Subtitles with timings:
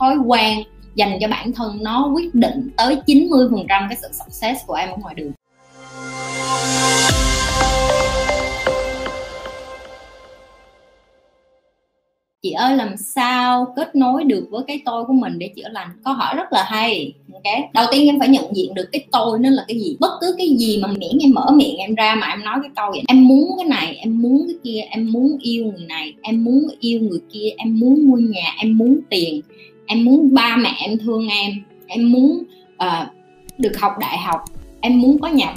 [0.00, 0.58] thói quen
[0.94, 4.96] dành cho bản thân nó quyết định tới 90% cái sự success của em ở
[5.00, 5.32] ngoài đường.
[12.42, 15.88] Chị ơi, làm sao kết nối được với cái tôi của mình để chữa lành?
[16.04, 17.72] Câu hỏi rất là hay, ok?
[17.74, 19.96] Đầu tiên em phải nhận diện được cái tôi nó là cái gì.
[20.00, 22.70] Bất cứ cái gì mà miễn em mở miệng em ra mà em nói cái
[22.76, 26.14] câu vậy, em muốn cái này, em muốn cái kia, em muốn yêu người này,
[26.22, 29.40] em muốn yêu người kia, em muốn mua nhà, em muốn tiền
[29.86, 31.52] em muốn ba mẹ em thương em.
[31.86, 32.42] Em muốn
[32.74, 33.08] uh,
[33.58, 34.44] được học đại học.
[34.80, 35.54] Em muốn có nhà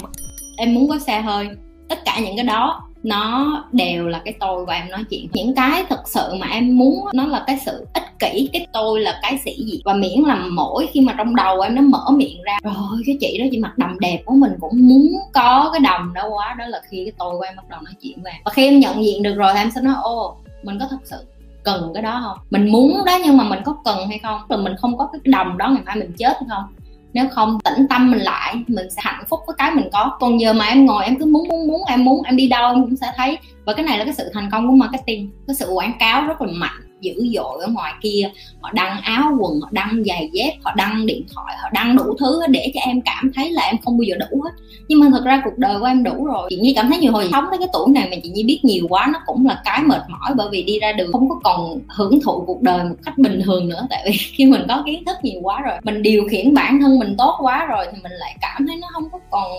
[0.56, 1.48] em muốn có xe hơi.
[1.88, 5.26] Tất cả những cái đó nó đều là cái tôi và em nói chuyện.
[5.32, 8.48] Những cái thực sự mà em muốn nó là cái sự ích kỷ.
[8.52, 11.74] Cái tôi là cái sĩ gì và miễn là mỗi khi mà trong đầu em
[11.74, 14.88] nó mở miệng ra rồi cái chị đó chị mặc đầm đẹp của mình cũng
[14.88, 16.54] muốn có cái đầm đó quá.
[16.58, 18.78] Đó là khi cái tôi của em bắt đầu nói chuyện về và khi em
[18.78, 21.16] nhận diện được rồi em sẽ nói ô mình có thật sự
[21.64, 22.38] cần cái đó không?
[22.50, 24.40] Mình muốn đó nhưng mà mình có cần hay không?
[24.48, 26.64] Rồi mình không có cái đồng đó ngày mai mình chết hay không?
[27.12, 30.16] Nếu không, tĩnh tâm mình lại, mình sẽ hạnh phúc với cái mình có.
[30.20, 32.72] Còn giờ mà em ngồi em cứ muốn muốn muốn, em muốn, em đi đâu
[32.72, 33.38] em cũng sẽ thấy.
[33.64, 36.40] Và cái này là cái sự thành công của marketing, cái sự quảng cáo rất
[36.40, 38.30] là mạnh dữ dội ở ngoài kia.
[38.60, 42.04] Họ đăng áo quần, họ đăng giày dép, họ đăng điện thoại, họ đăng đủ
[42.18, 44.50] thứ để cho em cảm thấy là em không bao giờ đủ hết.
[44.88, 46.46] Nhưng mà thật ra cuộc đời của em đủ rồi.
[46.50, 48.60] Chị nhi cảm thấy nhiều hồi sống tới cái tuổi này mà chị nhi biết
[48.62, 51.40] nhiều quá, nó cũng là cái mệt mỏi bởi vì đi ra đường không có
[51.44, 53.86] còn hưởng thụ cuộc đời một cách bình thường nữa.
[53.90, 56.98] Tại vì khi mình có kiến thức nhiều quá rồi, mình điều khiển bản thân
[56.98, 59.52] mình tốt quá rồi thì mình lại cảm thấy nó không có còn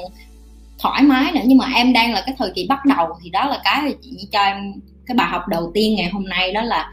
[0.80, 1.42] thoải mái nữa.
[1.46, 4.10] Nhưng mà em đang là cái thời kỳ bắt đầu thì đó là cái chị
[4.10, 4.74] nhi cho em
[5.06, 6.92] cái bài học đầu tiên ngày hôm nay, đó là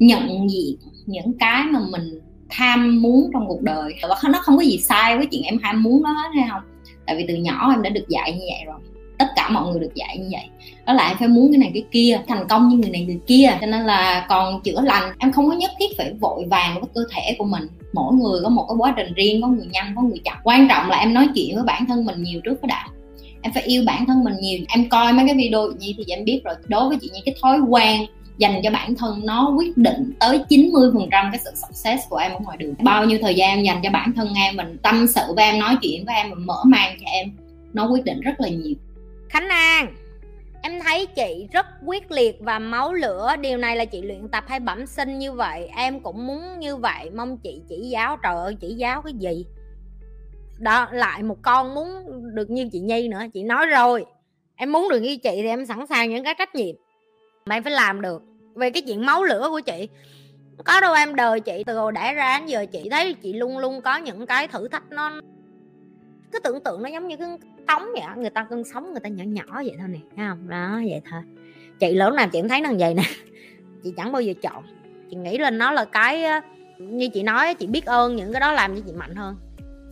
[0.00, 3.94] nhận diện những cái mà mình tham muốn trong cuộc đời.
[4.02, 6.62] Và nó không có gì sai với chuyện em ham muốn đó hết hay không?
[7.06, 8.80] Tại vì từ nhỏ em đã được dạy như vậy rồi.
[9.18, 10.44] Tất cả mọi người được dạy như vậy.
[10.86, 13.18] Đó là em phải muốn cái này cái kia, thành công như người này người
[13.26, 13.58] kia.
[13.60, 16.88] Cho nên là còn chữa lành, em không có nhất thiết phải vội vàng với
[16.94, 17.62] cơ thể của mình.
[17.92, 20.36] Mỗi người có một cái quá trình riêng, có người nhanh, có người chậm.
[20.44, 22.86] Quan trọng là em nói chuyện với bản thân mình nhiều trước cái đã.
[23.42, 24.58] Em phải yêu bản thân mình nhiều.
[24.68, 26.54] Em coi mấy cái video như thì em biết rồi.
[26.68, 28.06] Đối với chị như cái thói quen
[28.40, 32.38] dành cho bản thân nó quyết định tới 90% cái sự success của em ở
[32.42, 32.74] ngoài đường.
[32.78, 35.58] Bao nhiêu thời gian em dành cho bản thân em mình tâm sự với em,
[35.58, 37.32] nói chuyện với em mình mở mang cho em,
[37.72, 38.74] nó quyết định rất là nhiều.
[39.28, 39.94] Khánh An,
[40.62, 43.34] Em thấy chị rất quyết liệt và máu lửa.
[43.40, 45.70] Điều này là chị luyện tập hay bẩm sinh như vậy?
[45.76, 47.10] Em cũng muốn như vậy.
[47.10, 49.46] Mong chị chỉ giáo, Trời ơi, chỉ giáo cái gì?
[50.58, 51.88] Đó, lại một con muốn
[52.34, 53.22] được như chị Nhi nữa.
[53.34, 54.04] Chị nói rồi,
[54.56, 56.76] Em muốn được như chị thì em sẵn sàng những cái trách nhiệm.
[57.50, 58.22] Mà em phải làm được.
[58.54, 59.88] Về cái chuyện máu lửa của chị,
[60.64, 63.58] có đâu em đời chị, từ hồi đẻ ra đến giờ chị thấy chị luôn
[63.58, 65.20] luôn có những cái thử thách nó
[66.32, 67.28] cứ tưởng tượng nó giống như cái
[67.66, 70.48] tống vậy người ta cưng sống, người ta nhỏ nhỏ vậy thôi nè, thấy không?
[70.48, 71.20] Đó, vậy thôi.
[71.78, 73.02] Chị lớn nào chị cũng thấy nó vậy nè.
[73.82, 74.64] Chị chẳng bao giờ chọn.
[75.10, 76.24] Chị nghĩ lên nó là cái
[76.78, 79.36] như chị nói chị biết ơn những cái đó làm cho chị mạnh hơn.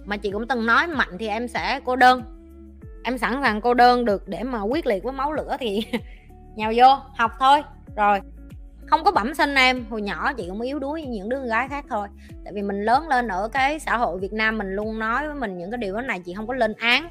[0.04, 2.22] Mà chị cũng từng nói mạnh thì em sẽ cô đơn.
[3.04, 5.82] Em sẵn sàng cô đơn được để mà quyết liệt với máu lửa thì
[6.58, 7.62] nhào vô, học thôi.
[7.96, 8.20] Rồi,
[8.86, 9.84] không có bẩm sinh em.
[9.90, 12.08] Hồi nhỏ chị cũng yếu đuối như những đứa gái khác thôi.
[12.44, 15.36] Tại vì mình lớn lên ở cái xã hội việt nam mình luôn nói với
[15.36, 17.08] mình những cái điều đó này, chị không có lên án.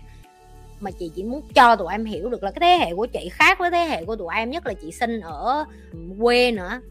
[0.79, 3.29] Mà chị chỉ muốn cho tụi em hiểu được là cái thế hệ của chị
[3.31, 5.65] khác với thế hệ của tụi em, nhất là chị sinh ở
[6.19, 6.81] quê nữa.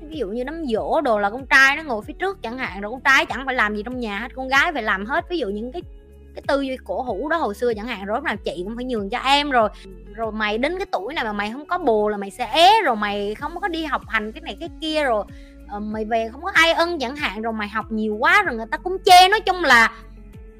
[0.00, 2.80] Ví dụ như đám dỗ đồ là con trai nó ngồi phía trước chẳng hạn,
[2.80, 5.28] rồi con trai chẳng phải làm gì trong nhà hết, con gái phải làm hết.
[5.28, 5.82] Ví dụ những cái
[6.38, 8.76] cái tư duy cổ hủ đó hồi xưa chẳng hạn rồi lúc nào chị cũng
[8.76, 9.68] phải nhường cho em rồi.
[10.14, 12.72] Rồi mày đến cái tuổi này mà mày không có bồ là mày sẽ é
[12.84, 15.24] rồi mày không có đi học hành cái này cái kia rồi
[15.76, 18.56] uh, mày về không có ai ân chẳng hạn rồi mày học nhiều quá rồi
[18.56, 19.28] người ta cũng chê.
[19.28, 19.92] Nói chung là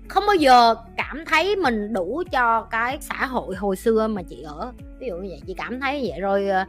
[0.08, 4.42] không bao giờ cảm thấy mình đủ cho cái xã hội hồi xưa mà chị
[4.42, 4.72] ở.
[5.00, 6.20] Ví dụ như vậy chị cảm thấy vậy.
[6.20, 6.64] Rồi ờ,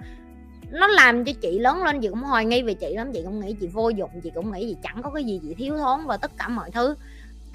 [0.71, 3.11] nó làm cho chị lớn lên chị cũng hoài nghi về chị lắm.
[3.13, 5.53] Chị cũng nghĩ chị vô dụng chị cũng nghĩ chị chẳng có cái gì chị
[5.53, 6.95] thiếu thốn và tất cả mọi thứ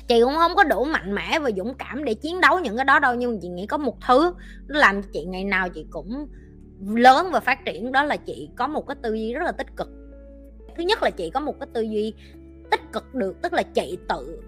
[0.09, 2.85] chị cũng không có đủ mạnh mẽ và dũng cảm để chiến đấu những cái
[2.85, 4.35] đó đâu, nhưng chị nghĩ có một thứ
[4.69, 6.29] nó làm cho chị ngày nào chị cũng
[6.81, 9.77] lớn và phát triển, đó là chị có một cái tư duy rất là tích
[9.77, 9.89] cực.
[10.77, 12.15] Thứ nhất là chị có một cái tư duy
[12.71, 14.43] tích cực được, tức là chị tự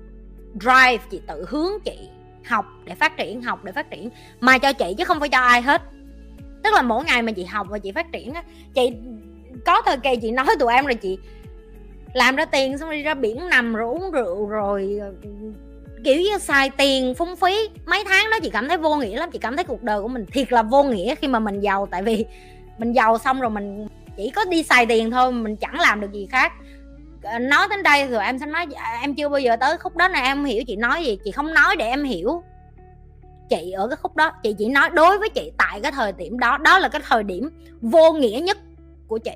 [0.61, 2.09] drive, chị tự hướng chị
[2.44, 4.11] học để phát triển, học để phát triển,
[4.41, 5.82] mà cho chị chứ không phải cho ai hết.
[6.62, 8.43] Tức là mỗi ngày mà chị học và chị phát triển á,
[8.75, 8.93] chị,
[9.67, 11.19] có thời kỳ chị nói tụi em là chị
[12.16, 15.00] làm ra tiền xong đi ra biển nằm rồi uống rượu rồi,
[16.04, 17.68] kiểu như xài tiền phung phí.
[17.86, 20.08] Mấy tháng đó chị cảm thấy vô nghĩa lắm, chị cảm thấy cuộc đời của
[20.08, 21.86] mình thiệt là vô nghĩa khi mà mình giàu.
[21.90, 22.24] Tại vì
[22.78, 26.12] mình giàu xong rồi mình chỉ có đi xài tiền thôi, mình chẳng làm được
[26.12, 26.52] gì khác.
[27.22, 28.66] Ờ, nói đến đây rồi em sẽ nói,
[29.02, 31.54] em chưa bao giờ tới khúc đó này em hiểu chị nói gì, chị không
[31.54, 32.42] nói để em hiểu
[33.48, 34.32] chị ở cái khúc đó.
[34.42, 37.22] Chị chỉ nói đối với chị tại cái thời điểm đó đó là cái thời
[37.22, 38.58] điểm vô nghĩa nhất
[39.08, 39.32] của chị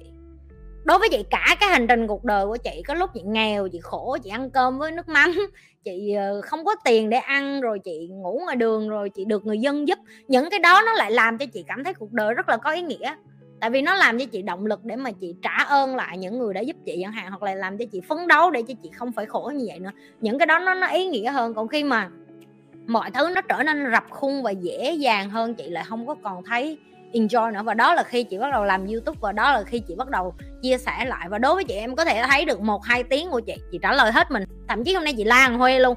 [0.85, 3.69] đối với chị, cả cái hành trình cuộc đời của chị, có lúc chị nghèo,
[3.69, 5.33] chị khổ, chị ăn cơm với nước mắm,
[5.85, 9.47] chị ờ, không có tiền để ăn, rồi chị ngủ ngoài đường, rồi chị được
[9.47, 9.99] người dân giúp.
[10.29, 12.71] Những cái đó nó lại làm cho chị cảm thấy cuộc đời rất là có
[12.71, 13.15] ý nghĩa.
[13.61, 16.39] Tại vì nó làm cho chị động lực để mà chị trả ơn lại những
[16.39, 18.75] người đã giúp chị chẳng hạn, hoặc là làm cho chị phấn đấu để cho
[18.83, 19.91] chị không phải khổ như vậy nữa.
[20.21, 21.55] Những cái đó nó nó ý nghĩa hơn.
[21.55, 22.09] Còn khi mà
[22.87, 26.15] mọi thứ nó trở nên rập khung và dễ dàng hơn chị lại không có
[26.23, 26.79] còn thấy
[27.13, 27.63] enjoy nữa.
[27.65, 30.11] Và đó là khi chị bắt đầu làm youtube và đó là khi chị bắt
[30.11, 31.29] đầu chia sẻ lại.
[31.29, 33.79] Và đối với chị em có thể thấy được một, hai tiếng của chị chị
[33.83, 34.45] trả lời hết mình.
[34.69, 35.97] Thậm chí hôm nay chị lan huê luôn.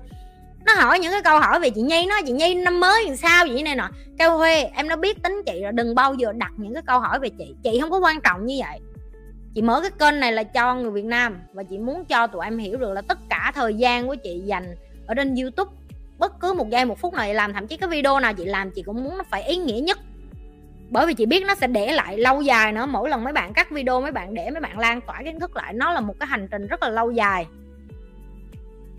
[0.66, 3.16] Nó hỏi những cái câu hỏi về chị nhi, nó chị nhi năm mới làm
[3.16, 3.90] sao vậy này nọ.
[4.20, 7.00] Kêu huê, em nó biết tính chị rồi, đừng bao giờ đặt những cái câu
[7.00, 7.56] hỏi về chị.
[7.64, 8.80] Chị không có quan trọng như vậy.
[9.56, 11.42] Chị mở cái kênh này là cho người việt nam.
[11.54, 14.42] Và chị muốn cho tụi em hiểu được là tất cả thời gian của chị
[14.46, 14.76] dành
[15.08, 15.72] ở trên youtube,
[16.18, 17.54] bất cứ một giây, một phút nào chị làm.
[17.54, 19.98] Thậm chí cái video nào chị làm, chị cũng muốn nó phải ý nghĩa nhất
[20.94, 22.86] bởi vì chị biết nó sẽ để lại lâu dài nữa.
[22.86, 25.56] Mỗi lần mấy bạn cắt video, mấy bạn để, mấy bạn lan tỏa kiến thức
[25.56, 27.48] lại, nó là một cái hành trình rất là lâu dài.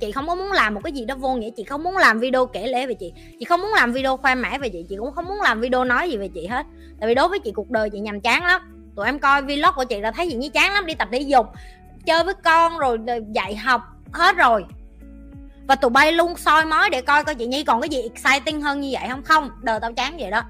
[0.00, 1.50] Chị không có muốn làm một cái gì đó vô nghĩa.
[1.56, 3.12] Chị không muốn làm video kể lễ về chị.
[3.38, 4.86] Chị không muốn làm video khoe mẽ về chị.
[4.88, 6.66] Chị cũng không muốn làm video nói gì về chị hết.
[7.00, 8.62] Tại vì đối với chị, cuộc đời chị nhàm chán lắm.
[8.96, 10.86] Tụi em coi vlog của chị là thấy gì như chán lắm.
[10.86, 11.46] Đi tập thể dục,
[12.06, 12.98] chơi với con rồi
[13.32, 13.80] dạy học,
[14.12, 14.64] hết rồi.
[15.68, 18.60] Và tụi bay luôn soi mói để coi coi chị nhi còn cái gì exciting
[18.60, 19.22] hơn như vậy không?
[19.22, 20.42] Không, đời tao chán vậy đó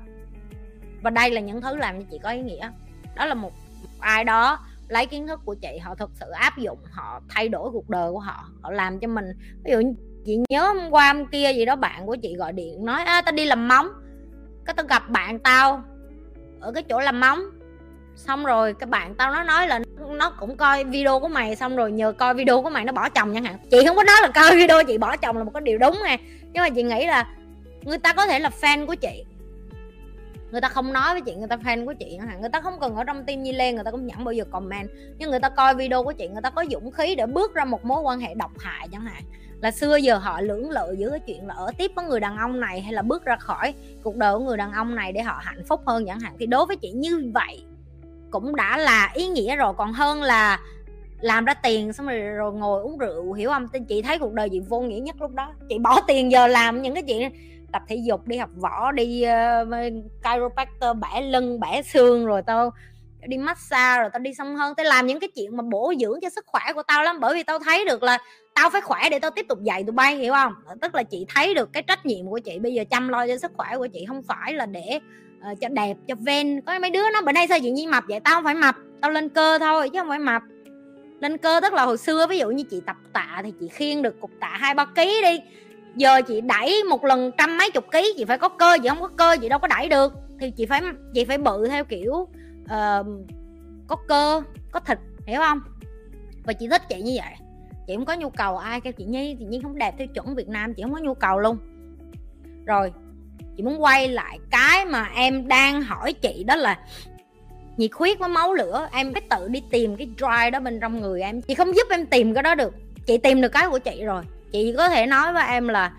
[1.04, 2.70] và đây là những thứ làm cho chị có ý nghĩa.
[3.14, 3.52] Đó là một
[4.00, 4.58] ai đó
[4.88, 8.12] lấy kiến thức của chị họ thực sự áp dụng họ thay đổi cuộc đời
[8.12, 9.24] của họ họ làm cho mình.
[9.64, 9.80] Ví dụ
[10.24, 13.22] chị nhớ hôm qua hôm kia gì đó bạn của chị gọi điện nói à,
[13.22, 13.88] tao đi làm móng
[14.64, 15.82] cái tao gặp bạn tao
[16.60, 17.40] ở cái chỗ làm móng.
[18.16, 21.76] Xong rồi cái bạn tao nó nói là nó cũng coi video của mày xong
[21.76, 23.58] rồi nhờ coi video của mày nó bỏ chồng chẳng hạn.
[23.70, 25.98] Chị không có nói là coi video chị bỏ chồng là một cái điều đúng
[26.04, 26.18] nè
[26.52, 27.26] nhưng mà chị nghĩ là
[27.82, 29.24] người ta có thể là fan của chị
[30.54, 32.60] người ta không nói với chị, người ta fan của chị chẳng hạn người ta
[32.60, 34.90] không cần ở trong tim nhi lên người ta cũng chẳng bao giờ comment.
[35.18, 37.64] Nhưng người ta coi video của chị, người ta có dũng khí để bước ra
[37.64, 39.22] một mối quan hệ độc hại chẳng hạn.
[39.60, 42.36] Là xưa giờ họ lưỡng lự giữa cái chuyện là ở tiếp với người đàn
[42.36, 45.22] ông này hay là bước ra khỏi cuộc đời của người đàn ông này để
[45.22, 46.36] họ hạnh phúc hơn chẳng hạn.
[46.38, 47.64] Thì đối với chị như vậy
[48.30, 49.74] cũng đã là ý nghĩa rồi.
[49.76, 50.60] Còn hơn là
[51.20, 53.68] làm ra tiền xong rồi rồi ngồi uống rượu, hiểu không?
[53.88, 55.52] Chị thấy cuộc đời chị vô nghĩa nhất lúc đó.
[55.68, 57.32] Chị bỏ tiền giờ làm những cái chuyện
[57.74, 59.24] tập thể dục đi học võ đi
[59.62, 59.68] uh,
[60.24, 62.72] chiropractor bẻ lưng bẻ xương rồi tao
[63.26, 64.74] đi massage rồi tao đi xong hơn.
[64.74, 67.34] Tao làm những cái chuyện mà bổ dưỡng cho sức khỏe của tao lắm bởi
[67.34, 68.18] vì tao thấy được là
[68.54, 70.52] tao phải khỏe để tao tiếp tục dạy tụi bay hiểu không?
[70.80, 73.38] Tức là chị thấy được cái trách nhiệm của chị bây giờ chăm lo cho
[73.38, 75.00] sức khỏe của chị không phải là để
[75.52, 76.60] uh, cho đẹp cho ven.
[76.60, 78.20] Có mấy đứa nó bữa nay sao chị nhi mập vậy?
[78.20, 80.42] Tao không phải mập tao lên cơ thôi chứ không phải mập.
[81.20, 84.02] Lên cơ tức là hồi xưa ví dụ như chị tập tạ thì chị khiêng
[84.02, 85.40] được cục tạ hai ba ký đi
[85.96, 89.00] giờ chị đẩy một lần trăm mấy chục ký chị phải có cơ chị không
[89.00, 90.12] có cơ chị đâu có đẩy được.
[90.40, 90.82] Thì chị phải
[91.14, 93.06] chị phải bự theo kiểu uh,
[93.86, 94.42] có cơ
[94.72, 95.60] có thịt hiểu không?
[96.44, 97.34] Và chị thích chị như vậy.
[97.86, 100.34] Chị không có nhu cầu ai kêu chị nhi chị nhi không đẹp theo chuẩn
[100.34, 101.58] việt nam chị không có nhu cầu luôn.
[102.66, 102.92] Rồi
[103.56, 106.78] chị muốn quay lại cái mà em đang hỏi chị đó là
[107.76, 111.00] nhiệt huyết với máu lửa em phải tự đi tìm cái drive đó bên trong
[111.00, 111.42] người em.
[111.42, 112.74] Chị không giúp em tìm cái đó được.
[113.06, 114.22] Chị tìm được cái của chị rồi
[114.54, 115.92] chị có thể nói với em là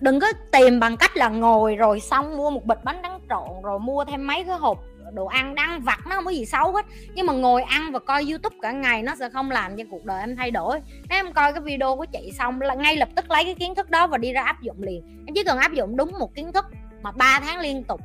[0.00, 3.62] đừng có tìm bằng cách là ngồi rồi xong mua một bịch bánh tráng trộn,
[3.62, 4.78] rồi mua thêm mấy cái hộp
[5.12, 6.86] đồ ăn đang vặt, nó không có gì xấu hết.
[7.14, 10.04] Nhưng mà ngồi ăn và coi youtube cả ngày nó sẽ không làm cho cuộc
[10.04, 10.80] đời em thay đổi.
[11.08, 13.74] Nếu em coi cái video của chị xong là ngay lập tức lấy cái kiến
[13.74, 15.24] thức đó và đi ra áp dụng liền.
[15.26, 16.66] Em chỉ cần áp dụng đúng một kiến thức
[17.02, 18.00] mà 3 tháng liên tục,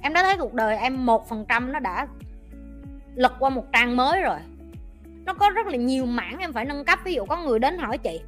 [0.00, 2.06] em đã thấy cuộc đời em một phần trăm nó đã
[3.14, 4.38] lật qua một trang mới rồi.
[5.24, 6.98] Nó có rất là nhiều mảng em phải nâng cấp.
[7.04, 8.20] Ví dụ có người đến hỏi chị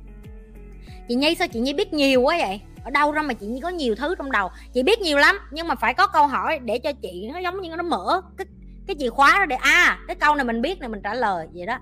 [1.09, 2.61] chị nhi sao chị nhi biết nhiều quá vậy?
[2.85, 4.51] Ở đâu ra mà chị nhi có nhiều thứ trong đầu?
[4.73, 7.61] Chị biết nhiều lắm nhưng mà phải có câu hỏi để cho chị nó giống
[7.61, 8.47] như nó mở cái
[8.87, 11.47] cái chìa khóa đó để à cái câu này mình biết này mình trả lời
[11.55, 11.79] vậy đó.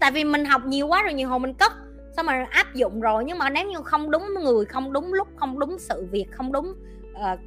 [0.00, 1.72] Tại vì mình học nhiều quá rồi nhiều hồi mình cất
[2.16, 3.24] sao mà áp dụng rồi?
[3.24, 6.52] Nhưng mà nếu như không đúng người không đúng lúc không đúng sự việc không
[6.52, 6.74] đúng
[7.12, 7.38] uh,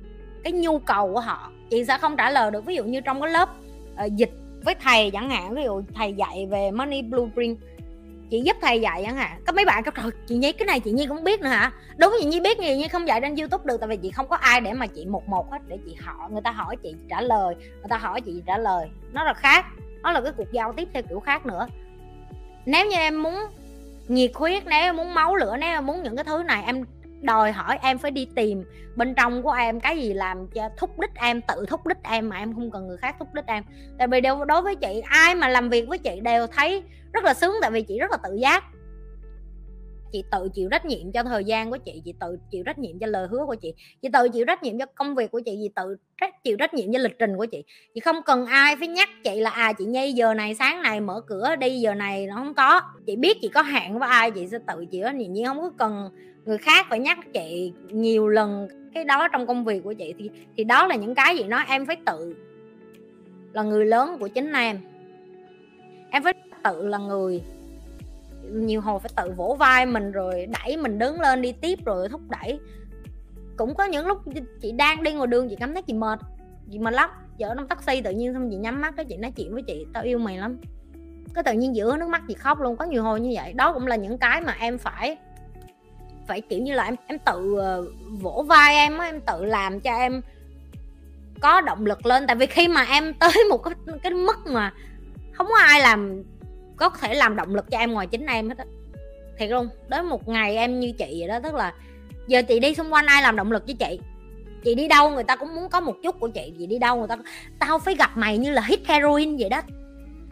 [0.44, 2.66] cái nhu cầu của họ chị sẽ không trả lời được.
[2.66, 3.50] Ví dụ như trong cái lớp
[4.06, 4.32] uh, dịch
[4.66, 7.60] với thầy chẳng hạn ví dụ thầy dạy về money blueprint
[8.30, 10.80] chị giúp thầy dạy chẳng hạn có mấy bạn kêu, trời, chị nhi, cái này
[10.80, 11.72] chị nhi cũng biết nữa hả?
[11.98, 14.28] Đúng, chị nhi biết gì nhi không dạy trên youtube được, tại vì chị không
[14.28, 16.96] có ai để mà chị một một hết, để chị hỏi người ta hỏi chị
[17.10, 18.90] trả lời, người ta hỏi chị trả lời.
[19.12, 19.66] Nó là khác,
[20.02, 21.68] nó là cái cuộc giao tiếp theo kiểu khác nữa.
[22.66, 23.36] Nếu như em muốn
[24.08, 26.84] nhiệt huyết, nếu em muốn máu lửa, nếu em muốn những cái thứ này, em
[27.22, 28.64] đòi hỏi em phải đi tìm
[28.96, 32.30] bên trong của em cái gì làm cho thúc đích em, tự thúc đích em
[32.30, 33.64] mà em không cần người khác thúc đích em.
[33.98, 36.84] Tại vì đều, đối với chị, ai mà làm việc với chị đều thấy
[37.14, 38.64] rất là sướng, tại vì chị rất là tự giác.
[40.12, 43.00] Chị tự chịu trách nhiệm cho thời gian của chị chị tự chịu trách nhiệm
[43.00, 45.58] cho lời hứa của chị chị tự chịu trách nhiệm cho công việc của chị
[45.62, 47.64] chị tự trách, chịu trách nhiệm cho lịch trình của chị.
[47.94, 51.02] Chị không cần ai phải nhắc chị là à chị nhi, giờ này sáng này
[51.02, 52.82] mở cửa đi, giờ này nó không có.
[53.06, 55.62] Chị biết chị có hạn với ai, chị sẽ tự chịu trách nhiệm, nhưng không
[55.62, 56.10] có cần
[56.50, 60.30] người khác phải nhắc chị nhiều lần cái đó trong công việc của chị thì
[60.58, 62.36] thì đó là những cái gì nói em phải tự
[63.54, 64.80] là người lớn của chính em.
[66.10, 67.42] Em phải tự là người,
[68.52, 72.10] nhiều hồi phải tự vỗ vai mình rồi đẩy mình đứng lên đi tiếp rồi
[72.10, 72.60] thúc đẩy.
[73.58, 74.18] Cũng có những lúc
[74.62, 76.20] chị đang đi ngoài đường chị cảm thấy chị mệt
[76.72, 77.10] chị mệt lắm.
[77.38, 79.86] Chở trong taxi tự nhiên xong chị nhắm mắt cái chị nói chuyện với chị,
[79.94, 80.58] tao yêu mày lắm.
[81.34, 82.78] Cái tự nhiên giữa nước mắt, chị khóc luôn.
[82.78, 83.54] Có nhiều hồi như vậy.
[83.54, 85.18] Đó cũng là những cái mà em phải
[86.30, 87.86] phải kiểu như là em em tự ờ,
[88.22, 90.22] vỗ vai em em tự làm cho em
[91.42, 92.28] có động lực lên.
[92.28, 94.74] Tại vì khi mà em tới một cái, cái mức mà
[95.32, 96.24] không có ai làm
[96.78, 98.66] có thể làm động lực cho em ngoài chính em hết á.
[99.38, 101.74] Thiệt luôn đến một ngày em như chị vậy đó tức là
[102.28, 104.00] giờ chị đi xung quanh ai làm động lực cho chị?
[104.64, 106.98] Chị đi đâu người ta cũng muốn có một chút của chị chị đi đâu
[106.98, 107.18] người ta
[107.60, 109.62] tao phải gặp mày như là hit heroin vậy đó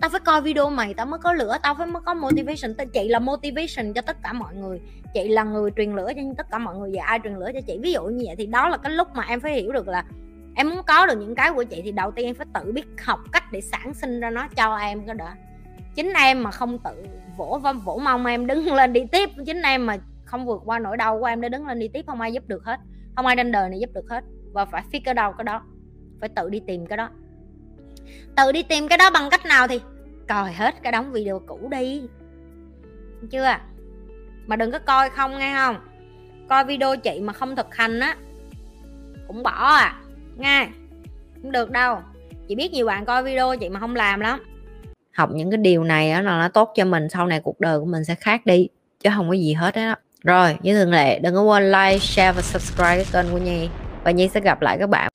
[0.02, 2.74] tao phải coi video mày, tao mới có lửa, tao phải mới có motivation.
[2.78, 4.82] Tao chị là motivation cho tất cả mọi người.
[5.14, 7.62] Chị là người truyền lửa cho tất cả mọi người, và ai truyền lửa cho
[7.68, 7.80] chị?
[7.82, 10.06] Ví dụ như vậy thì đó là cái lúc mà em phải hiểu được là
[10.56, 12.86] em muốn có được những cái của chị thì đầu tiên em phải tự biết
[13.04, 15.30] học cách để sản sinh ra nó cho em cái đó
[15.98, 17.06] chính em mà không tự
[17.38, 19.30] vỗ vỗ mong em đứng lên đi tiếp.
[19.46, 22.06] Chính em mà không vượt qua nỗi đau của em để đứng lên đi tiếp
[22.08, 22.80] không ai giúp được hết.
[23.16, 24.24] Không ai trên đời này giúp được hết.
[24.54, 25.64] Và phải figure đâu cái đó.
[26.20, 27.10] Phải tự đi tìm cái đó
[28.36, 29.80] tự đi tìm cái đó bằng cách nào thì
[30.28, 32.02] coi hết cái đóng video cũ đi.
[33.32, 33.56] Chưa?
[34.48, 35.76] Mà đừng có coi không nghe không?
[36.50, 38.18] Coi video chị mà không thực hành á,
[39.28, 39.96] cũng bỏ à.
[40.38, 40.68] Nghe,
[41.42, 42.00] không được đâu.
[42.48, 44.44] Chị biết nhiều bạn coi video chị mà không làm lắm.
[45.14, 47.80] Học những cái điều này đó là nó tốt cho mình, sau này cuộc đời
[47.80, 48.68] của mình sẽ khác đi,
[49.00, 49.96] chứ không có gì hết á.
[50.24, 53.70] Rồi, như thường lệ, đừng có quên like, share và subscribe cái kênh của nhi.
[54.04, 55.12] Và nhi sẽ gặp lại các bạn.